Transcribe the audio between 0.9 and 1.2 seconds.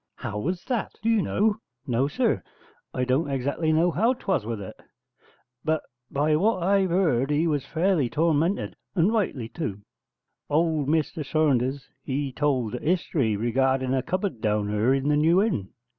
do